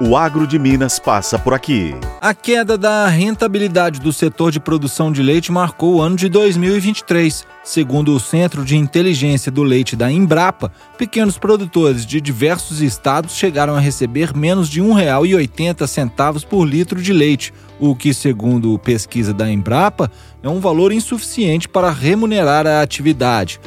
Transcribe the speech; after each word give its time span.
O 0.00 0.16
agro 0.16 0.46
de 0.46 0.60
Minas 0.60 1.00
passa 1.00 1.36
por 1.36 1.52
aqui. 1.52 1.92
A 2.20 2.32
queda 2.32 2.78
da 2.78 3.08
rentabilidade 3.08 3.98
do 3.98 4.12
setor 4.12 4.52
de 4.52 4.60
produção 4.60 5.10
de 5.10 5.20
leite 5.24 5.50
marcou 5.50 5.96
o 5.96 6.00
ano 6.00 6.14
de 6.14 6.28
2023. 6.28 7.44
Segundo 7.64 8.14
o 8.14 8.20
Centro 8.20 8.64
de 8.64 8.76
Inteligência 8.76 9.50
do 9.50 9.64
Leite 9.64 9.96
da 9.96 10.08
Embrapa, 10.08 10.70
pequenos 10.96 11.36
produtores 11.36 12.06
de 12.06 12.20
diversos 12.20 12.80
estados 12.80 13.34
chegaram 13.34 13.74
a 13.74 13.80
receber 13.80 14.36
menos 14.36 14.68
de 14.68 14.80
R$ 14.80 14.86
1,80 14.86 16.46
por 16.46 16.64
litro 16.64 17.02
de 17.02 17.12
leite, 17.12 17.52
o 17.80 17.96
que, 17.96 18.14
segundo 18.14 18.78
pesquisa 18.78 19.34
da 19.34 19.50
Embrapa, 19.50 20.08
é 20.44 20.48
um 20.48 20.60
valor 20.60 20.92
insuficiente 20.92 21.68
para 21.68 21.90
remunerar 21.90 22.68
a 22.68 22.82
atividade. 22.82 23.58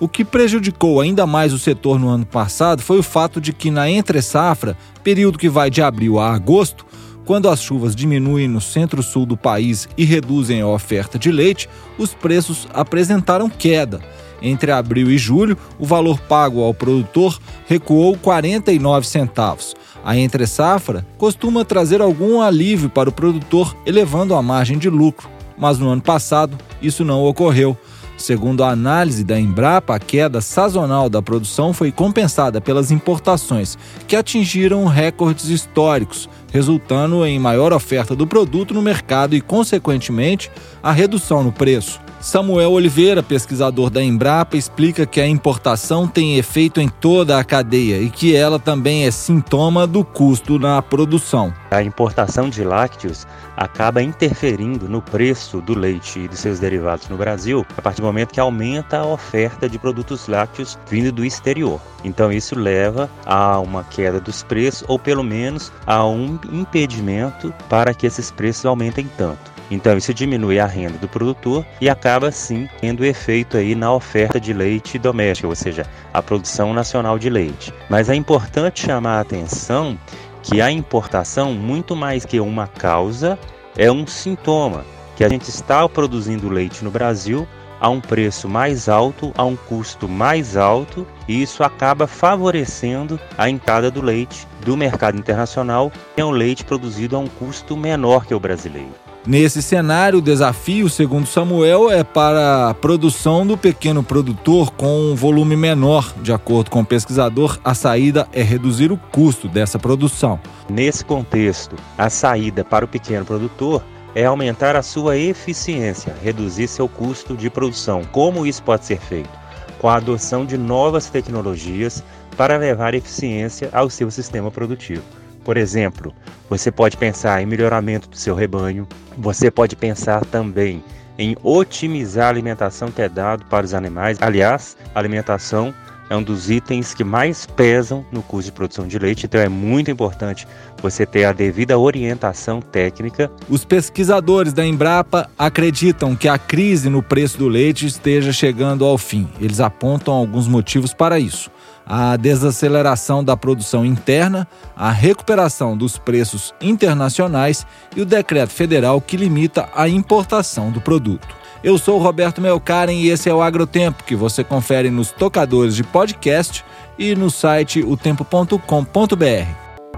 O 0.00 0.08
que 0.08 0.24
prejudicou 0.24 1.00
ainda 1.00 1.26
mais 1.26 1.52
o 1.52 1.58
setor 1.58 1.98
no 1.98 2.08
ano 2.08 2.24
passado 2.24 2.82
foi 2.82 3.00
o 3.00 3.02
fato 3.02 3.40
de 3.40 3.52
que 3.52 3.68
na 3.68 3.90
entre-safra, 3.90 4.76
período 5.02 5.38
que 5.38 5.48
vai 5.48 5.70
de 5.70 5.82
abril 5.82 6.20
a 6.20 6.32
agosto, 6.32 6.86
quando 7.24 7.48
as 7.48 7.60
chuvas 7.60 7.96
diminuem 7.96 8.46
no 8.46 8.60
centro-sul 8.60 9.26
do 9.26 9.36
país 9.36 9.88
e 9.98 10.04
reduzem 10.04 10.60
a 10.60 10.66
oferta 10.68 11.18
de 11.18 11.32
leite, 11.32 11.68
os 11.98 12.14
preços 12.14 12.68
apresentaram 12.72 13.50
queda. 13.50 14.00
Entre 14.40 14.70
abril 14.70 15.10
e 15.10 15.18
julho, 15.18 15.58
o 15.80 15.84
valor 15.84 16.20
pago 16.20 16.62
ao 16.62 16.72
produtor 16.72 17.38
recuou 17.66 18.16
49 18.16 19.06
centavos. 19.06 19.74
A 20.04 20.16
entre-safra 20.16 21.04
costuma 21.18 21.64
trazer 21.64 22.00
algum 22.00 22.40
alívio 22.40 22.88
para 22.88 23.10
o 23.10 23.12
produtor, 23.12 23.76
elevando 23.84 24.34
a 24.34 24.40
margem 24.40 24.78
de 24.78 24.88
lucro, 24.88 25.28
mas 25.58 25.76
no 25.78 25.88
ano 25.90 26.00
passado 26.00 26.56
isso 26.80 27.04
não 27.04 27.24
ocorreu. 27.24 27.76
Segundo 28.18 28.64
a 28.64 28.70
análise 28.70 29.22
da 29.22 29.38
Embrapa, 29.38 29.94
a 29.94 29.98
queda 30.00 30.40
sazonal 30.40 31.08
da 31.08 31.22
produção 31.22 31.72
foi 31.72 31.92
compensada 31.92 32.60
pelas 32.60 32.90
importações, 32.90 33.78
que 34.08 34.16
atingiram 34.16 34.84
recordes 34.86 35.48
históricos, 35.48 36.28
resultando 36.52 37.24
em 37.26 37.38
maior 37.38 37.72
oferta 37.72 38.14
do 38.14 38.26
produto 38.26 38.74
no 38.74 38.82
mercado 38.82 39.34
e, 39.34 39.40
consequentemente, 39.40 40.50
a 40.82 40.92
redução 40.92 41.42
no 41.42 41.52
preço. 41.52 42.00
Samuel 42.20 42.72
Oliveira, 42.72 43.22
pesquisador 43.22 43.90
da 43.90 44.02
Embrapa, 44.02 44.56
explica 44.56 45.06
que 45.06 45.20
a 45.20 45.26
importação 45.26 46.08
tem 46.08 46.36
efeito 46.36 46.80
em 46.80 46.88
toda 46.88 47.38
a 47.38 47.44
cadeia 47.44 48.00
e 48.00 48.10
que 48.10 48.34
ela 48.34 48.58
também 48.58 49.06
é 49.06 49.10
sintoma 49.10 49.86
do 49.86 50.04
custo 50.04 50.58
na 50.58 50.82
produção. 50.82 51.54
A 51.70 51.80
importação 51.80 52.50
de 52.50 52.64
lácteos 52.64 53.24
acaba 53.56 54.02
interferindo 54.02 54.88
no 54.88 55.00
preço 55.00 55.60
do 55.60 55.78
leite 55.78 56.20
e 56.20 56.28
de 56.28 56.36
seus 56.36 56.58
derivados 56.58 57.08
no 57.08 57.16
Brasil 57.16 57.66
a 57.76 57.82
partir 57.82 58.00
do 58.00 58.06
momento 58.06 58.32
que 58.32 58.40
aumenta 58.40 58.98
a 58.98 59.06
oferta 59.06 59.68
de 59.68 59.78
produtos 59.78 60.26
lácteos 60.26 60.78
vindo 60.88 61.12
do 61.12 61.24
exterior. 61.24 61.80
Então 62.04 62.32
isso 62.32 62.58
leva 62.58 63.10
a 63.26 63.60
uma 63.60 63.84
queda 63.84 64.20
dos 64.20 64.42
preços 64.42 64.84
ou 64.88 64.98
pelo 64.98 65.22
menos 65.22 65.72
a 65.86 66.04
um 66.06 66.37
impedimento 66.52 67.52
para 67.68 67.94
que 67.94 68.06
esses 68.06 68.30
preços 68.30 68.66
aumentem 68.66 69.08
tanto. 69.16 69.58
Então 69.70 69.96
isso 69.96 70.14
diminui 70.14 70.58
a 70.58 70.66
renda 70.66 70.96
do 70.98 71.08
produtor 71.08 71.64
e 71.80 71.90
acaba 71.90 72.30
sim 72.30 72.68
tendo 72.80 73.04
efeito 73.04 73.56
aí 73.56 73.74
na 73.74 73.92
oferta 73.92 74.40
de 74.40 74.52
leite 74.52 74.98
doméstico, 74.98 75.48
ou 75.48 75.54
seja, 75.54 75.86
a 76.12 76.22
produção 76.22 76.72
nacional 76.72 77.18
de 77.18 77.28
leite. 77.28 77.72
Mas 77.88 78.08
é 78.08 78.14
importante 78.14 78.86
chamar 78.86 79.18
a 79.18 79.20
atenção 79.20 79.98
que 80.42 80.60
a 80.60 80.70
importação, 80.70 81.52
muito 81.52 81.94
mais 81.94 82.24
que 82.24 82.40
uma 82.40 82.66
causa, 82.66 83.38
é 83.76 83.92
um 83.92 84.06
sintoma 84.06 84.84
que 85.16 85.24
a 85.24 85.28
gente 85.28 85.48
está 85.48 85.86
produzindo 85.88 86.48
leite 86.48 86.82
no 86.82 86.90
Brasil 86.90 87.46
a 87.80 87.88
um 87.88 88.00
preço 88.00 88.48
mais 88.48 88.88
alto, 88.88 89.32
a 89.36 89.44
um 89.44 89.56
custo 89.56 90.08
mais 90.08 90.56
alto, 90.56 91.06
e 91.26 91.42
isso 91.42 91.62
acaba 91.62 92.06
favorecendo 92.06 93.18
a 93.36 93.48
entrada 93.48 93.90
do 93.90 94.02
leite 94.02 94.46
do 94.64 94.76
mercado 94.76 95.18
internacional, 95.18 95.92
que 96.14 96.20
é 96.20 96.24
um 96.24 96.30
leite 96.30 96.64
produzido 96.64 97.16
a 97.16 97.18
um 97.18 97.26
custo 97.26 97.76
menor 97.76 98.26
que 98.26 98.34
o 98.34 98.40
brasileiro. 98.40 99.08
Nesse 99.26 99.60
cenário, 99.60 100.20
o 100.20 100.22
desafio, 100.22 100.88
segundo 100.88 101.26
Samuel, 101.26 101.90
é 101.90 102.02
para 102.02 102.70
a 102.70 102.74
produção 102.74 103.46
do 103.46 103.58
pequeno 103.58 104.02
produtor 104.02 104.72
com 104.72 105.10
um 105.10 105.14
volume 105.14 105.54
menor. 105.54 106.14
De 106.22 106.32
acordo 106.32 106.70
com 106.70 106.80
o 106.80 106.86
pesquisador, 106.86 107.58
a 107.62 107.74
saída 107.74 108.26
é 108.32 108.42
reduzir 108.42 108.90
o 108.90 108.96
custo 108.96 109.46
dessa 109.46 109.78
produção. 109.78 110.40
Nesse 110.70 111.04
contexto, 111.04 111.76
a 111.98 112.08
saída 112.08 112.64
para 112.64 112.86
o 112.86 112.88
pequeno 112.88 113.26
produtor 113.26 113.82
é 114.14 114.24
aumentar 114.24 114.76
a 114.76 114.82
sua 114.82 115.16
eficiência, 115.16 116.14
reduzir 116.22 116.68
seu 116.68 116.88
custo 116.88 117.36
de 117.36 117.50
produção. 117.50 118.04
Como 118.12 118.46
isso 118.46 118.62
pode 118.62 118.84
ser 118.84 118.98
feito? 118.98 119.30
Com 119.78 119.88
a 119.88 119.96
adoção 119.96 120.44
de 120.44 120.56
novas 120.56 121.08
tecnologias 121.08 122.02
para 122.36 122.56
levar 122.56 122.94
eficiência 122.94 123.68
ao 123.72 123.90
seu 123.90 124.10
sistema 124.10 124.50
produtivo. 124.50 125.02
Por 125.44 125.56
exemplo, 125.56 126.14
você 126.48 126.70
pode 126.70 126.96
pensar 126.96 127.42
em 127.42 127.46
melhoramento 127.46 128.08
do 128.08 128.16
seu 128.16 128.34
rebanho, 128.34 128.86
você 129.16 129.50
pode 129.50 129.76
pensar 129.76 130.24
também 130.26 130.82
em 131.18 131.36
otimizar 131.42 132.26
a 132.26 132.28
alimentação 132.28 132.90
que 132.90 133.02
é 133.02 133.08
dado 133.08 133.44
para 133.46 133.64
os 133.64 133.74
animais. 133.74 134.18
Aliás, 134.20 134.76
alimentação 134.94 135.74
é 136.10 136.16
um 136.16 136.22
dos 136.22 136.50
itens 136.50 136.94
que 136.94 137.04
mais 137.04 137.46
pesam 137.46 138.04
no 138.10 138.22
custo 138.22 138.50
de 138.50 138.52
produção 138.52 138.86
de 138.86 138.98
leite, 138.98 139.26
então 139.26 139.40
é 139.40 139.48
muito 139.48 139.90
importante 139.90 140.46
você 140.80 141.04
ter 141.04 141.24
a 141.24 141.32
devida 141.32 141.78
orientação 141.78 142.60
técnica. 142.60 143.30
Os 143.48 143.64
pesquisadores 143.64 144.52
da 144.52 144.64
Embrapa 144.64 145.28
acreditam 145.38 146.16
que 146.16 146.28
a 146.28 146.38
crise 146.38 146.88
no 146.88 147.02
preço 147.02 147.38
do 147.38 147.48
leite 147.48 147.86
esteja 147.86 148.32
chegando 148.32 148.84
ao 148.84 148.96
fim. 148.96 149.28
Eles 149.40 149.60
apontam 149.60 150.14
alguns 150.14 150.46
motivos 150.46 150.94
para 150.94 151.18
isso 151.18 151.50
a 151.88 152.16
desaceleração 152.18 153.24
da 153.24 153.34
produção 153.34 153.82
interna, 153.82 154.46
a 154.76 154.90
recuperação 154.90 155.74
dos 155.74 155.96
preços 155.96 156.52
internacionais 156.60 157.66
e 157.96 158.02
o 158.02 158.04
decreto 158.04 158.50
federal 158.50 159.00
que 159.00 159.16
limita 159.16 159.70
a 159.74 159.88
importação 159.88 160.70
do 160.70 160.82
produto. 160.82 161.26
Eu 161.62 161.76
sou 161.76 161.98
Roberto 161.98 162.40
Melkaren 162.40 162.92
e 162.92 163.08
esse 163.08 163.28
é 163.28 163.34
o 163.34 163.42
Agrotempo, 163.42 164.04
que 164.04 164.14
você 164.14 164.44
confere 164.44 164.90
nos 164.90 165.10
tocadores 165.10 165.74
de 165.74 165.82
podcast 165.82 166.64
e 166.98 167.14
no 167.14 167.30
site 167.30 167.82
otempo.com.br. 167.82 168.58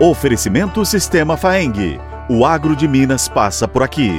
Oferecimento 0.00 0.84
Sistema 0.87 1.37
Faeng. 1.37 2.00
O 2.31 2.47
agro 2.47 2.75
de 2.75 2.88
Minas 2.88 3.28
passa 3.28 3.69
por 3.69 3.82
aqui. 3.82 4.10